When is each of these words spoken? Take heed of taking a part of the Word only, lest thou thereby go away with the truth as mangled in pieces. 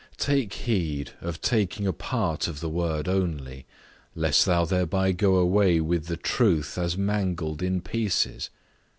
Take 0.17 0.53
heed 0.55 1.11
of 1.21 1.41
taking 1.41 1.85
a 1.85 1.93
part 1.93 2.47
of 2.47 2.59
the 2.59 2.69
Word 2.71 3.07
only, 3.07 3.67
lest 4.15 4.47
thou 4.47 4.65
thereby 4.65 5.11
go 5.11 5.35
away 5.35 5.79
with 5.79 6.07
the 6.07 6.17
truth 6.17 6.75
as 6.75 6.97
mangled 6.97 7.61
in 7.61 7.81
pieces. 7.81 8.49